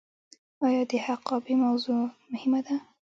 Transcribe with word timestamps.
آیا 0.65 0.83
د 0.89 0.93
حقابې 1.05 1.53
موضوع 1.63 2.01
مهمه 2.31 2.59
ده؟ 2.65 2.75